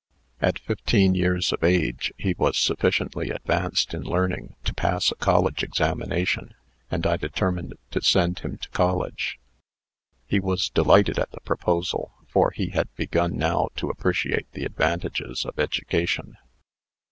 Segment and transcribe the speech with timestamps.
[0.41, 5.61] At fifteen years of age, he was sufficiently advanced in learning to pass a college
[5.61, 6.55] examination,
[6.89, 9.39] and I determined to send him to college.
[10.25, 15.45] He was delighted at the proposal, for he had begun now to appreciate the advantages
[15.45, 16.35] of education.